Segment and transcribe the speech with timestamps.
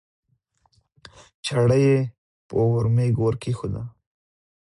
[1.45, 1.97] چړه یې
[2.47, 3.83] په ورمېږ ورکېښوده